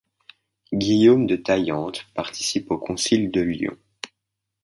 Guillaume 0.73 1.27
de 1.27 1.35
Taillante 1.35 2.07
participe 2.15 2.71
au 2.71 2.79
concile 2.79 3.29
de 3.29 3.41
Lyon. 3.41 3.77